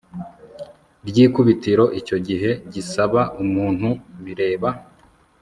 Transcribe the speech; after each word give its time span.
ry 1.07 1.17
ikubitiro 1.25 1.85
icyo 1.99 2.17
gihe 2.27 2.49
gisaba 2.73 3.21
umuntu 3.43 3.89
bireba 4.23 4.69